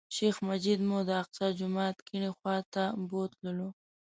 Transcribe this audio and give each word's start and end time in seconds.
شیخ 0.15 0.35
مجید 0.49 0.79
موږ 0.89 1.01
د 1.05 1.09
الاقصی 1.15 1.47
جومات 1.59 1.95
کیڼې 2.07 2.29
خوا 2.37 2.55
ته 2.73 2.83
بوتللو. 3.09 3.69